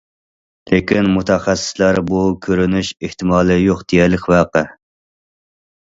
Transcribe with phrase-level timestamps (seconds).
[0.71, 4.65] لېكىن مۇتەخەسسىسلەر‹‹ بۇ كۆرۈلۈش ئېھتىمالى يوق دېيەرلىك ۋەقە››.